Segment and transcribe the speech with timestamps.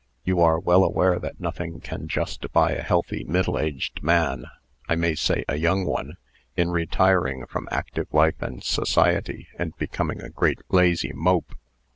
[0.23, 4.45] You are well aware that nothing can justify a healthy, middle aged man
[4.89, 6.17] I may say, a young one
[6.57, 11.53] in retiring from active life and society, and becoming a great lazy mope."